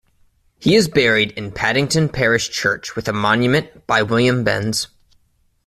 He 0.57 0.75
is 0.75 0.87
buried 0.87 1.29
in 1.33 1.51
Paddington 1.51 2.09
Parish 2.09 2.49
Church 2.49 2.95
with 2.95 3.07
a 3.07 3.13
monument 3.13 3.85
by 3.85 4.01
William 4.01 4.43
Behnes. 4.43 4.87